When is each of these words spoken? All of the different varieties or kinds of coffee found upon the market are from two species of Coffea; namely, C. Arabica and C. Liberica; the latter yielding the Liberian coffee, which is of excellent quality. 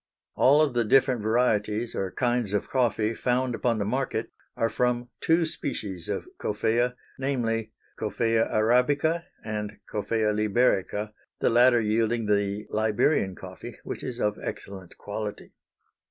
All 0.33 0.63
of 0.63 0.73
the 0.73 0.83
different 0.83 1.21
varieties 1.21 1.93
or 1.93 2.09
kinds 2.11 2.53
of 2.53 2.67
coffee 2.71 3.13
found 3.13 3.53
upon 3.53 3.77
the 3.77 3.85
market 3.85 4.31
are 4.57 4.67
from 4.67 5.09
two 5.19 5.45
species 5.45 6.09
of 6.09 6.25
Coffea; 6.39 6.95
namely, 7.19 7.71
C. 7.99 8.05
Arabica 8.07 9.25
and 9.43 9.77
C. 9.91 9.95
Liberica; 9.99 11.13
the 11.39 11.51
latter 11.51 11.79
yielding 11.79 12.25
the 12.25 12.65
Liberian 12.71 13.35
coffee, 13.35 13.77
which 13.83 14.01
is 14.03 14.19
of 14.19 14.39
excellent 14.41 14.97
quality. 14.97 15.53